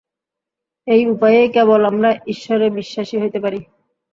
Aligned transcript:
এই 0.87 1.01
উপায়েই 1.07 1.49
কেবল 1.49 1.81
আমরা 1.85 2.09
ঈশ্বরে 2.27 2.65
বিশ্বাসী 2.69 3.15
হইতে 3.21 3.39
পারি। 3.39 3.59